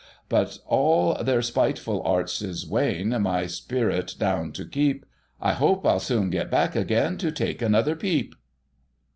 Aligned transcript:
But 0.29 0.57
all 0.65 1.13
their 1.23 1.43
spiteful 1.43 2.01
arts 2.01 2.41
is 2.41 2.65
wain, 2.67 3.09
My 3.21 3.45
spirit 3.45 4.15
down 4.17 4.51
to 4.53 4.65
keep; 4.65 5.05
I 5.39 5.53
hopes 5.53 5.85
I'll 5.87 5.99
soon 5.99 6.31
git 6.31 6.49
back 6.49 6.75
again, 6.75 7.19
To 7.19 7.31
take 7.31 7.61
another 7.61 7.95
peep." 7.95 8.33